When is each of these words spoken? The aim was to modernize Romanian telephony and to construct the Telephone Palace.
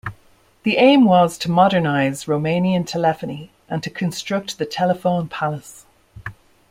The 0.63 0.77
aim 0.77 1.05
was 1.05 1.37
to 1.37 1.51
modernize 1.51 2.25
Romanian 2.25 2.87
telephony 2.87 3.51
and 3.69 3.83
to 3.83 3.91
construct 3.91 4.57
the 4.57 4.65
Telephone 4.65 5.27
Palace. 5.27 5.85